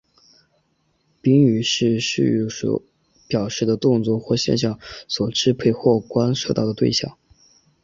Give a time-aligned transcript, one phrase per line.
[1.21, 2.81] 宾语是述语所
[3.27, 7.19] 表示的动作或现象所支配或关涉到的对象。